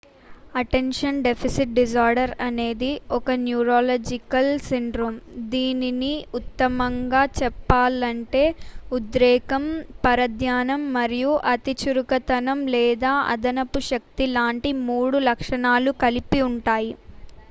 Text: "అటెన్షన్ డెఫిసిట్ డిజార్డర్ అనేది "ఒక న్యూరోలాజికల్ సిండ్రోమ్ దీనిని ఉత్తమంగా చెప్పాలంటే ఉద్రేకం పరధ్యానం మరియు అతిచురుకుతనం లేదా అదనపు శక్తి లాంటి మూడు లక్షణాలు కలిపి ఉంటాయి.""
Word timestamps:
"అటెన్షన్ 0.55 1.17
డెఫిసిట్ 1.25 1.73
డిజార్డర్ 1.75 2.31
అనేది 2.45 2.87
"ఒక 3.17 3.35
న్యూరోలాజికల్ 3.41 4.49
సిండ్రోమ్ 4.63 5.19
దీనిని 5.51 6.09
ఉత్తమంగా 6.39 7.21
చెప్పాలంటే 7.37 8.43
ఉద్రేకం 8.91 9.65
పరధ్యానం 10.05 10.81
మరియు 10.97 11.33
అతిచురుకుతనం 11.53 12.61
లేదా 12.75 13.13
అదనపు 13.33 13.81
శక్తి 13.91 14.27
లాంటి 14.35 14.71
మూడు 14.89 15.19
లక్షణాలు 15.29 15.93
కలిపి 16.03 16.41
ఉంటాయి."" 16.49 16.93